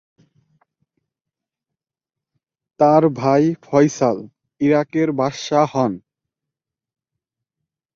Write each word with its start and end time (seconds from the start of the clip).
তার 2.79 3.03
ভাই 3.19 3.43
ফয়সাল 3.63 4.17
ইরাকের 4.61 5.09
বাদশাহ 5.11 5.69
হন। 5.73 5.93